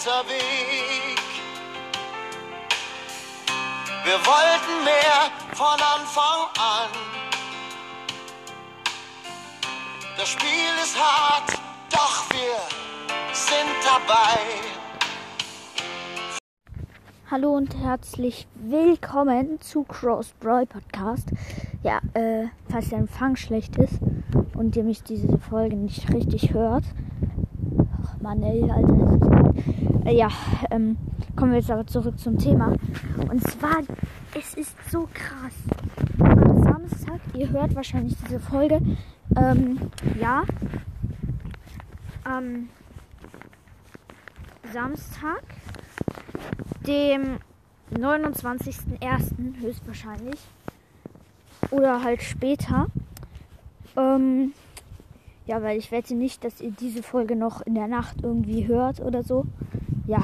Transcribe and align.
weiter 0.00 0.24
Weg. 0.28 1.18
Wir 4.04 4.14
wollten 4.14 4.84
mehr 4.84 5.30
von 5.52 5.66
Anfang 5.74 6.48
an. 6.58 6.88
Das 10.16 10.28
Spiel 10.28 10.48
ist 10.82 10.96
hart, 10.98 11.52
doch 11.90 12.30
wir 12.30 13.34
sind 13.34 13.68
dabei. 13.84 14.40
Hallo 17.30 17.54
und 17.54 17.76
herzlich 17.76 18.46
willkommen 18.54 19.60
zu 19.60 19.84
Cross 19.84 20.32
Brawl 20.40 20.66
Podcast. 20.66 21.28
Ja, 21.82 22.00
äh, 22.14 22.46
falls 22.70 22.88
der 22.88 22.98
Empfang 22.98 23.36
schlecht 23.36 23.76
ist 23.76 24.00
und 24.54 24.76
ihr 24.76 24.84
mich 24.84 25.02
diese 25.02 25.38
Folge 25.38 25.76
nicht 25.76 26.10
richtig 26.12 26.54
hört. 26.54 26.84
Mann, 28.20 28.42
ey, 28.42 28.70
Alter. 28.70 29.54
Äh, 30.04 30.16
ja, 30.16 30.28
ähm, 30.70 30.96
kommen 31.36 31.52
wir 31.52 31.58
jetzt 31.58 31.70
aber 31.70 31.86
zurück 31.86 32.18
zum 32.18 32.38
Thema. 32.38 32.74
Und 33.30 33.42
zwar, 33.48 33.78
es 34.38 34.54
ist 34.54 34.76
so 34.90 35.08
krass. 35.12 35.54
Am 36.18 36.62
Samstag, 36.62 37.20
ihr 37.34 37.50
hört 37.50 37.74
wahrscheinlich 37.74 38.14
diese 38.24 38.38
Folge, 38.38 38.80
ähm, 39.36 39.78
ja, 40.20 40.42
am 42.24 42.68
Samstag 44.72 45.42
dem 46.86 47.38
29.01. 47.94 49.60
höchstwahrscheinlich. 49.60 50.40
Oder 51.70 52.02
halt 52.02 52.22
später. 52.22 52.86
Ähm, 53.96 54.52
ja, 55.50 55.60
weil 55.62 55.76
ich 55.76 55.90
wette 55.90 56.14
nicht, 56.14 56.44
dass 56.44 56.60
ihr 56.60 56.70
diese 56.70 57.02
Folge 57.02 57.34
noch 57.34 57.60
in 57.62 57.74
der 57.74 57.88
Nacht 57.88 58.18
irgendwie 58.22 58.68
hört 58.68 59.00
oder 59.00 59.24
so. 59.24 59.46
Ja. 60.06 60.22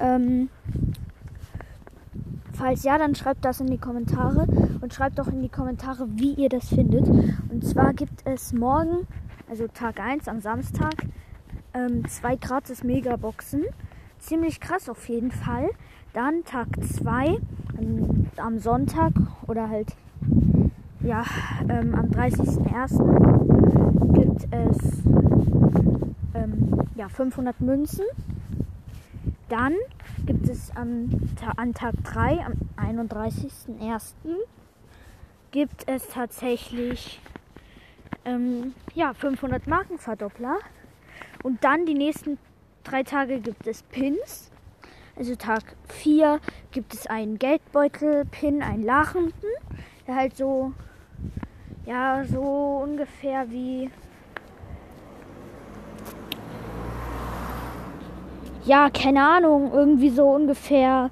Ähm, 0.00 0.48
falls 2.52 2.82
ja, 2.82 2.98
dann 2.98 3.14
schreibt 3.14 3.44
das 3.44 3.60
in 3.60 3.68
die 3.68 3.78
Kommentare 3.78 4.48
und 4.80 4.92
schreibt 4.92 5.20
auch 5.20 5.28
in 5.28 5.40
die 5.40 5.48
Kommentare, 5.48 6.08
wie 6.16 6.32
ihr 6.32 6.48
das 6.48 6.68
findet. 6.68 7.06
Und 7.06 7.64
zwar 7.64 7.94
gibt 7.94 8.26
es 8.26 8.52
morgen, 8.52 9.06
also 9.48 9.68
Tag 9.68 10.00
1 10.00 10.26
am 10.26 10.40
Samstag, 10.40 10.94
ähm, 11.72 12.08
zwei 12.08 12.34
gratis 12.34 12.82
Megaboxen 12.82 13.66
ziemlich 14.18 14.58
krass 14.58 14.88
auf 14.88 15.08
jeden 15.08 15.30
Fall. 15.30 15.70
Dann 16.12 16.42
Tag 16.42 16.66
2 16.82 17.38
am 18.36 18.58
Sonntag 18.58 19.12
oder 19.46 19.68
halt 19.68 19.94
ja 21.06 21.24
ähm, 21.68 21.94
am 21.94 22.06
30.01. 22.06 24.12
gibt 24.12 24.52
es 24.52 24.76
ähm, 26.34 26.82
ja 26.96 27.08
500 27.08 27.60
Münzen. 27.60 28.04
Dann 29.48 29.74
gibt 30.26 30.48
es 30.48 30.72
am, 30.74 31.08
an 31.56 31.74
Tag 31.74 31.94
3 32.02 32.44
am 32.44 32.54
31.01. 32.76 34.14
gibt 35.52 35.88
es 35.88 36.08
tatsächlich 36.08 37.20
ähm, 38.24 38.74
ja 38.94 39.14
500 39.14 39.68
Markenverdoppler 39.68 40.58
und 41.44 41.62
dann 41.62 41.86
die 41.86 41.94
nächsten 41.94 42.36
drei 42.82 43.04
Tage 43.04 43.38
gibt 43.40 43.68
es 43.68 43.84
Pins. 43.84 44.50
Also 45.14 45.36
Tag 45.36 45.76
4 45.88 46.40
gibt 46.72 46.92
es 46.92 47.06
einen 47.06 47.38
Geldbeutel-Pin, 47.38 48.62
einen 48.62 48.82
lachenden, 48.82 49.48
der 50.06 50.16
halt 50.16 50.36
so, 50.36 50.74
ja, 51.86 52.24
so 52.24 52.80
ungefähr 52.82 53.50
wie, 53.50 53.90
ja, 58.64 58.90
keine 58.90 59.26
Ahnung, 59.26 59.72
irgendwie 59.72 60.10
so 60.10 60.28
ungefähr, 60.28 61.10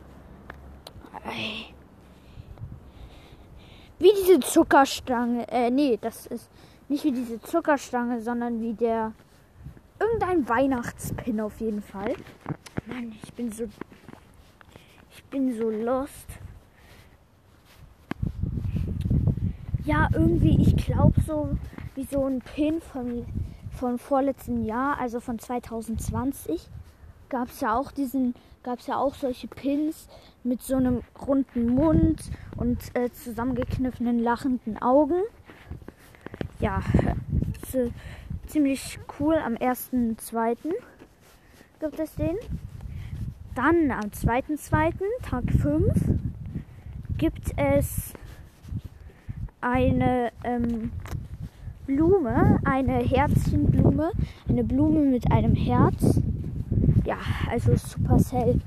wie 3.99 4.13
diese 4.21 4.41
Zuckerstange, 4.41 5.49
äh, 5.49 5.71
nee, 5.71 5.99
das 6.01 6.27
ist 6.27 6.51
nicht 6.89 7.05
wie 7.05 7.13
diese 7.13 7.41
Zuckerstange, 7.41 8.21
sondern 8.21 8.61
wie 8.61 8.75
der 8.75 9.13
irgendein 9.99 10.49
Weihnachtspin 10.49 11.41
auf 11.41 11.61
jeden 11.61 11.83
Fall. 11.83 12.15
Mann, 12.87 13.15
ich 13.23 13.33
bin 13.33 13.51
so. 13.51 13.65
Ich 15.11 15.25
bin 15.25 15.57
so 15.57 15.71
lost. 15.71 16.27
Ja, 19.85 20.09
irgendwie, 20.15 20.57
ich 20.63 20.77
glaube 20.77 21.21
so, 21.21 21.51
wie 21.95 22.05
so 22.05 22.25
ein 22.25 22.41
Pin 22.41 22.81
von, 22.81 23.27
von 23.71 23.99
vorletzten 23.99 24.65
Jahr, 24.65 24.99
also 24.99 25.21
von 25.21 25.39
2020, 25.39 26.71
gab 27.29 27.49
es 27.49 27.61
ja 27.61 27.77
auch 27.77 27.93
diesen, 27.93 28.35
gab 28.63 28.79
es 28.79 28.87
ja 28.87 28.97
auch 28.97 29.15
solche 29.15 29.47
Pins 29.47 30.09
mit 30.43 30.63
so 30.63 30.77
einem 30.77 31.03
runden 31.27 31.67
Mund 31.69 32.31
und 32.57 32.79
äh, 32.95 33.11
zusammengekniffenen 33.11 34.21
lachenden 34.21 34.81
Augen. 34.81 35.21
Ja, 36.61 36.83
äh, 37.75 37.91
ziemlich 38.47 38.99
cool. 39.21 39.35
Am 39.37 39.55
1.2. 39.55 40.57
gibt 41.81 42.01
es 42.01 42.15
den. 42.15 42.37
Dann 43.55 43.91
am 43.91 44.09
2.2., 44.11 44.95
Tag 45.23 45.45
5, 45.61 45.93
gibt 47.19 47.53
es 47.57 48.15
eine 49.65 50.31
ähm, 50.45 50.93
Blume, 51.87 52.61
eine 52.65 52.99
Herzchenblume, 52.99 54.13
eine 54.49 54.65
Blume 54.65 55.01
mit 55.01 55.31
einem 55.33 55.55
Herz. 55.55 56.21
Ja, 57.05 57.19
also 57.51 57.75
Supercell 57.77 58.61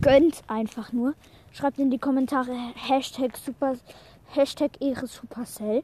gönnt 0.00 0.42
einfach 0.46 0.92
nur. 0.92 1.14
Schreibt 1.52 1.78
in 1.78 1.90
die 1.90 1.98
Kommentare 1.98 2.54
Hashtag 2.74 3.36
Super, 3.36 3.74
Hashtag 4.34 4.72
Ehre 4.80 5.06
Supercell. 5.06 5.82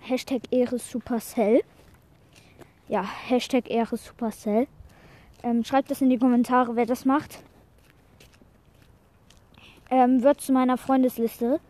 Hashtag 0.00 0.42
Ehre 0.50 0.78
Supercell 0.78 1.62
ja, 2.88 3.02
Hashtag 3.02 3.70
Ehre 3.70 3.96
Supercell. 3.96 4.66
Ähm, 5.42 5.64
schreibt 5.64 5.90
das 5.90 6.00
in 6.00 6.10
die 6.10 6.18
Kommentare, 6.18 6.74
wer 6.74 6.86
das 6.86 7.04
macht. 7.04 7.42
Ähm, 9.90 10.22
wird 10.22 10.40
zu 10.40 10.52
meiner 10.52 10.76
Freundesliste 10.76 11.60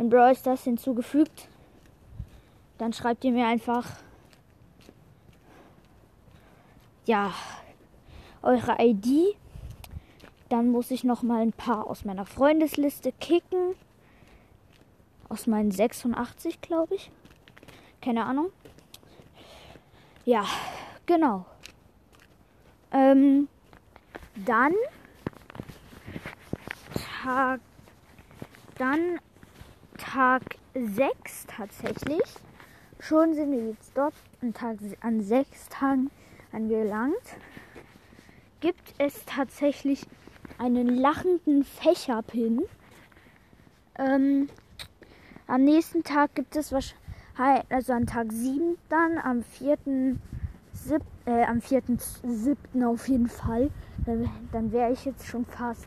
in 0.00 0.08
Brawl 0.08 0.34
Stars 0.34 0.64
hinzugefügt. 0.64 1.46
Dann 2.78 2.94
schreibt 2.94 3.22
ihr 3.22 3.32
mir 3.32 3.46
einfach 3.46 3.86
ja 7.04 7.34
eure 8.40 8.76
ID. 8.78 9.36
Dann 10.48 10.70
muss 10.70 10.90
ich 10.90 11.04
noch 11.04 11.22
mal 11.22 11.42
ein 11.42 11.52
paar 11.52 11.86
aus 11.86 12.06
meiner 12.06 12.24
Freundesliste 12.24 13.12
kicken. 13.12 13.74
Aus 15.28 15.46
meinen 15.46 15.70
86, 15.70 16.62
glaube 16.62 16.94
ich. 16.94 17.12
Keine 18.00 18.24
Ahnung. 18.24 18.50
Ja, 20.24 20.46
genau. 21.04 21.44
Ähm, 22.90 23.48
dann 24.34 24.72
dann 28.78 29.20
Tag 30.12 30.42
6 30.74 31.46
tatsächlich. 31.46 32.24
Schon 32.98 33.34
sind 33.34 33.52
wir 33.52 33.68
jetzt 33.68 33.92
dort 33.94 34.14
an, 34.42 34.52
Tag, 34.52 34.78
an 35.02 35.22
sechs 35.22 35.68
Tagen 35.68 36.10
angelangt. 36.50 37.14
Gibt 38.58 38.92
es 38.98 39.24
tatsächlich 39.24 40.04
einen 40.58 40.88
lachenden 40.88 41.62
Fächerpin. 41.62 42.62
Ähm, 44.00 44.48
am 45.46 45.62
nächsten 45.62 46.02
Tag 46.02 46.34
gibt 46.34 46.56
es 46.56 46.72
wahrscheinlich 46.72 47.64
also 47.68 47.92
an 47.92 48.06
Tag 48.06 48.32
7 48.32 48.78
dann, 48.88 49.16
am 49.16 49.44
4. 49.44 49.78
Sieb, 50.72 51.02
äh, 51.26 51.44
am 51.44 51.58
4.7. 51.58 52.84
auf 52.84 53.06
jeden 53.06 53.28
Fall. 53.28 53.70
Dann, 54.06 54.28
dann 54.50 54.72
wäre 54.72 54.90
ich 54.90 55.04
jetzt 55.04 55.26
schon 55.26 55.44
fast 55.44 55.86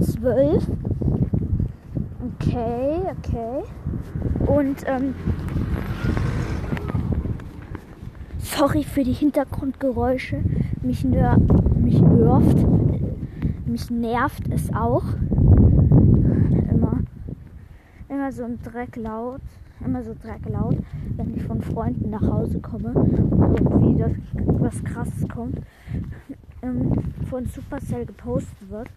12. 0.00 0.66
Okay, 2.22 3.00
okay. 3.18 3.62
Und 4.46 4.84
ähm, 4.86 5.14
sorry 8.38 8.84
für 8.84 9.04
die 9.04 9.12
Hintergrundgeräusche. 9.12 10.42
Mich, 10.82 11.04
nör 11.04 11.38
mich 11.76 12.00
nervt. 12.00 12.66
Mich 13.66 13.90
nervt 13.90 14.48
es 14.50 14.72
auch. 14.74 15.04
Immer, 16.70 17.00
immer 18.08 18.32
so 18.32 18.44
ein 18.44 18.58
Dreck 18.62 18.96
laut 18.96 19.40
immer 19.84 20.02
so 20.02 20.14
laut, 20.46 20.76
wenn 21.16 21.36
ich 21.36 21.42
von 21.42 21.60
Freunden 21.60 22.10
nach 22.10 22.22
Hause 22.22 22.60
komme 22.60 22.92
und 22.92 23.60
irgendwie 23.60 23.98
das, 23.98 24.12
was 24.34 24.84
krasses 24.84 25.28
kommt, 25.28 25.60
ähm, 26.62 26.92
von 27.28 27.46
Supercell 27.46 28.06
gepostet 28.06 28.70
wird. 28.70 28.88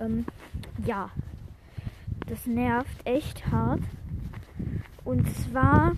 Ähm, 0.00 0.24
ja, 0.84 1.10
das 2.26 2.46
nervt 2.46 3.06
echt 3.06 3.50
hart. 3.50 3.82
Und 5.04 5.26
zwar, 5.36 5.92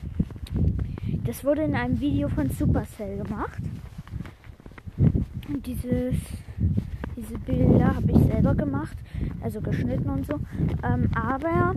das 1.25 1.44
wurde 1.44 1.62
in 1.62 1.75
einem 1.75 2.00
Video 2.00 2.28
von 2.28 2.50
Supercell 2.50 3.19
gemacht. 3.19 3.62
Und 5.48 5.66
dieses, 5.66 6.16
diese 7.16 7.38
Bilder 7.38 7.96
habe 7.96 8.12
ich 8.12 8.19
selber 8.19 8.54
gemacht, 8.54 8.96
also 9.40 9.60
geschnitten 9.60 10.10
und 10.10 10.26
so. 10.26 10.34
Ähm, 10.82 11.08
aber 11.14 11.75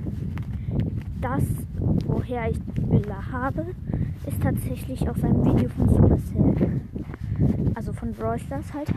das, 1.21 1.44
woher 2.06 2.50
ich 2.50 2.59
die 2.75 2.81
Bilder 2.81 3.31
habe, 3.31 3.68
ist 4.25 4.42
tatsächlich 4.42 5.07
aus 5.07 5.24
einem 5.24 5.45
Video 5.45 5.69
von 5.69 5.89
Supercell. 5.89 6.81
Also 7.75 7.94
von 7.94 8.12
Brawl 8.12 8.39
Stars 8.39 8.74
halt. 8.74 8.89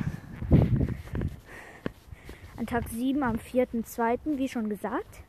An 2.57 2.67
Tag 2.67 2.89
7 2.89 3.23
am 3.23 3.37
4.2., 3.37 4.39
wie 4.39 4.49
schon 4.49 4.69
gesagt, 4.69 5.23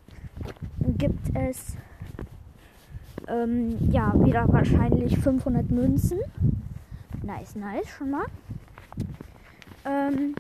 gibt 0.94 1.36
es 1.36 1.76
ähm, 3.28 3.78
ja 3.92 4.14
wieder 4.24 4.46
wahrscheinlich 4.48 5.18
500 5.18 5.70
Münzen. 5.72 6.20
Nice, 7.24 7.56
nice, 7.56 7.90
schon 7.90 8.12
mal. 8.12 8.26
Ähm, 9.86 10.36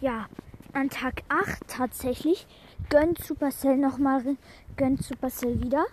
ja, 0.00 0.26
an 0.72 0.88
Tag 0.88 1.22
8 1.28 1.68
tatsächlich 1.68 2.46
gönnt 2.88 3.22
Supercell 3.22 3.76
nochmal, 3.76 4.36
gönnt 4.76 5.02
Supercell 5.02 5.60
wieder. 5.62 5.84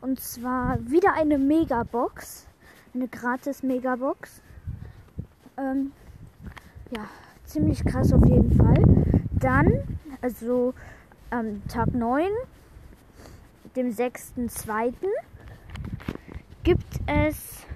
Und 0.00 0.20
zwar 0.20 0.78
wieder 0.90 1.14
eine 1.14 1.38
Megabox. 1.38 2.46
Eine 2.94 3.08
gratis 3.08 3.62
Megabox. 3.62 4.42
Ähm, 5.56 5.92
ja, 6.90 7.04
ziemlich 7.44 7.84
krass 7.84 8.12
auf 8.12 8.24
jeden 8.24 8.52
Fall. 8.52 8.82
Dann, 9.32 9.98
also 10.20 10.74
am 11.30 11.62
Tag 11.68 11.94
9, 11.94 12.26
dem 13.76 13.90
6.2., 13.90 14.92
gibt 16.64 17.00
es 17.06 17.66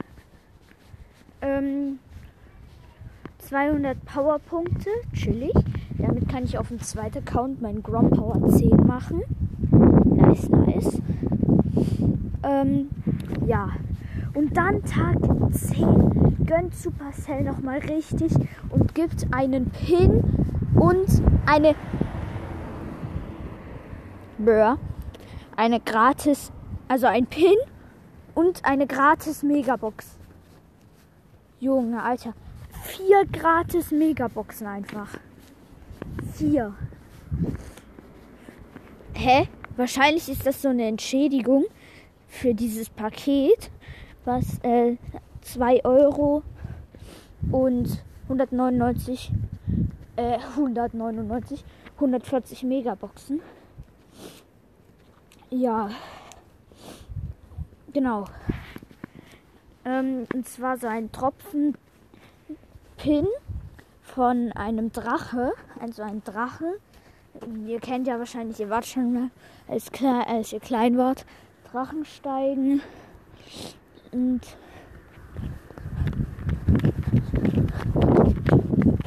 ähm, 1.41 1.99
200 3.39 4.05
Powerpunkte, 4.05 4.91
chillig. 5.13 5.55
Damit 5.99 6.29
kann 6.29 6.45
ich 6.45 6.59
auf 6.59 6.69
dem 6.69 6.81
zweiten 6.81 7.19
Account 7.19 7.63
meinen 7.63 7.83
Grom 7.83 8.11
Power 8.11 8.49
10 8.49 8.71
machen. 8.87 9.23
Nice, 10.05 10.49
nice. 10.49 11.01
Ähm, 12.43 12.91
ja. 13.47 13.71
Und 14.35 14.57
dann 14.57 14.83
Tag 14.85 15.17
10 15.53 16.45
gönnt 16.47 16.75
Supercell 16.75 17.45
nochmal 17.45 17.79
richtig 17.79 18.33
und 18.71 18.95
gibt 18.95 19.27
einen 19.33 19.71
Pin 19.71 20.23
und 20.75 21.23
eine 21.47 21.75
Bör, 24.45 24.79
eine 25.57 25.81
gratis, 25.81 26.53
also 26.89 27.07
ein 27.07 27.27
Pin 27.27 27.57
und 28.35 28.65
eine 28.65 28.87
gratis 28.87 29.43
Megabox. 29.43 30.19
Junge, 31.61 32.03
Alter. 32.03 32.35
Vier 32.83 33.25
gratis 33.27 33.93
Megaboxen 33.93 34.67
einfach. 34.67 35.09
Vier. 36.35 36.75
Hä? 39.15 39.49
Wahrscheinlich 39.77 40.29
ist 40.29 40.47
das 40.47 40.61
so 40.61 40.69
eine 40.69 40.87
Entschädigung 40.87 41.65
für 42.27 42.55
dieses 42.55 42.91
Paket, 42.91 43.71
was 44.25 44.59
äh, 44.63 44.97
2 45.43 45.85
Euro 45.85 46.43
und 47.51 48.03
199, 48.25 49.31
äh, 50.17 50.39
199, 50.57 51.65
140 51.95 52.63
Megaboxen. 52.65 53.41
Ja, 55.51 55.91
genau. 57.93 58.25
Ähm, 59.85 60.27
und 60.33 60.49
zwar 60.49 60.79
so 60.79 60.87
ein 60.87 61.13
Tropfen 61.13 61.77
Pin 62.97 63.27
von 64.03 64.53
einem 64.53 64.93
Drache, 64.93 65.53
also 65.81 66.03
ein 66.03 66.23
Drache. 66.25 66.79
Ihr 67.67 67.81
kennt 67.81 68.07
ja 68.07 68.19
wahrscheinlich, 68.19 68.61
ihr 68.61 68.71
wart 68.71 68.87
schon 68.87 69.13
mal, 69.13 69.31
als, 69.69 69.91
als 70.27 70.53
ihr 70.53 70.61
klein 70.61 70.97
wart, 70.97 71.27
Drachen. 71.71 72.05
Und 74.13 74.41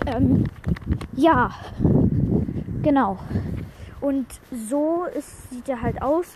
ähm, 0.07 0.43
ja, 1.13 1.51
genau. 2.81 3.17
Und 4.05 4.27
so 4.51 5.05
ist, 5.05 5.49
sieht 5.49 5.67
er 5.67 5.81
halt 5.81 6.03
aus, 6.03 6.27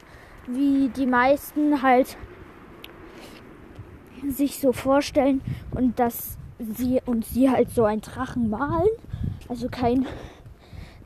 wie 0.48 0.90
die 0.90 1.06
meisten 1.06 1.84
halt 1.84 2.18
sich 4.28 4.60
so 4.60 4.74
vorstellen 4.74 5.42
und 5.76 6.00
das 6.00 6.40
sie 6.58 7.00
und 7.06 7.26
sie 7.26 7.48
halt 7.52 7.70
so 7.70 7.84
einen 7.84 8.02
Drachen 8.02 8.50
malen. 8.50 8.90
Also 9.50 9.70
kein 9.70 10.08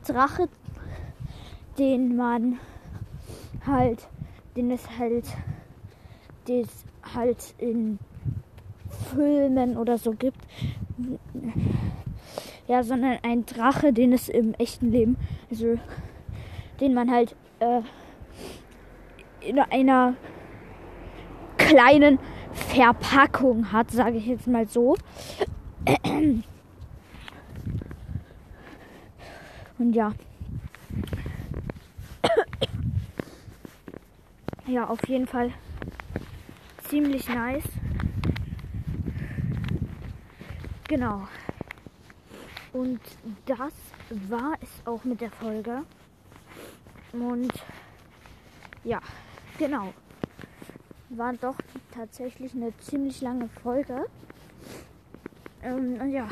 Drache, 0.08 0.48
den 1.78 2.16
man 2.16 2.58
halt, 3.66 4.08
den 4.56 4.70
es 4.70 4.88
halt, 4.98 5.26
das 6.48 6.86
halt 7.14 7.54
in 7.58 7.98
Filmen 9.14 9.76
oder 9.76 9.98
so 9.98 10.12
gibt. 10.12 10.40
Ja, 12.66 12.82
sondern 12.82 13.18
ein 13.22 13.44
Drache, 13.44 13.92
den 13.92 14.14
es 14.14 14.30
im 14.30 14.54
echten 14.54 14.90
Leben, 14.90 15.18
also 15.50 15.76
den 16.80 16.94
man 16.94 17.10
halt 17.10 17.36
äh, 17.60 17.80
in 19.40 19.58
einer 19.58 20.14
kleinen 21.56 22.18
Verpackung 22.52 23.72
hat, 23.72 23.90
sage 23.90 24.16
ich 24.18 24.26
jetzt 24.26 24.46
mal 24.46 24.66
so. 24.66 24.96
Und 29.78 29.92
ja. 29.92 30.12
Ja, 34.66 34.86
auf 34.86 35.06
jeden 35.08 35.26
Fall 35.26 35.52
ziemlich 36.88 37.28
nice. 37.28 37.68
Genau. 40.88 41.28
Und 42.72 43.00
das 43.46 43.72
war 44.28 44.54
es 44.60 44.86
auch 44.86 45.04
mit 45.04 45.20
der 45.20 45.30
Folge. 45.30 45.82
Und 47.20 47.52
ja, 48.84 49.00
genau 49.58 49.92
war 51.16 51.32
doch 51.34 51.56
tatsächlich 51.92 52.54
eine 52.54 52.76
ziemlich 52.78 53.20
lange 53.20 53.48
Folge. 53.48 54.06
Ähm, 55.62 56.10
ja, 56.10 56.28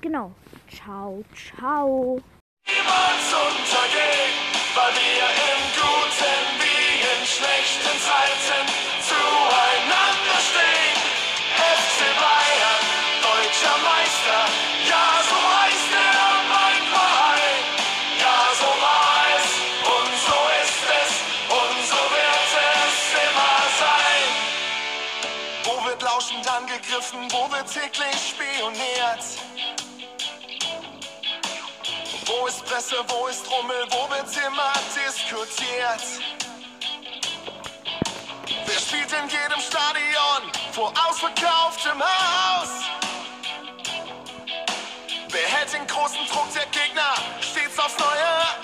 genau. 0.00 0.32
Ciao, 0.68 1.24
ciao. 1.34 2.20
Wird 27.50 27.72
täglich 27.72 28.30
spioniert? 28.30 29.24
Wo 32.26 32.46
ist 32.46 32.64
Presse, 32.64 32.96
wo 33.08 33.26
ist 33.26 33.50
Rummel, 33.50 33.86
wo 33.90 34.08
wird 34.10 34.28
immer 34.46 34.72
diskutiert? 34.94 36.04
Wer 38.66 38.78
spielt 38.78 39.12
in 39.12 39.28
jedem 39.28 39.60
Stadion 39.60 40.52
vor 40.72 40.92
ausverkauftem 41.08 42.00
Haus? 42.00 42.68
Wer 45.28 45.48
hält 45.48 45.72
den 45.72 45.86
großen 45.86 46.26
Druck 46.32 46.52
der 46.54 46.66
Gegner 46.66 47.14
stets 47.40 47.78
aufs 47.78 47.98
Neue 47.98 48.60